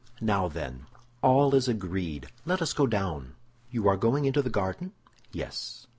[0.19, 0.87] Now, then,
[1.21, 3.35] all is agreed; let us go down."
[3.69, 4.93] "You are going into the garden?"
[5.31, 5.85] "Yes."